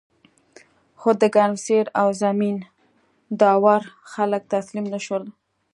[0.99, 2.57] خو د ګرمسیر او زمین
[3.39, 3.81] داور
[4.11, 5.23] خلک تسلیم نشول.